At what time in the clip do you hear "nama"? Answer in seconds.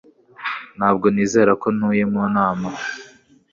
2.35-2.67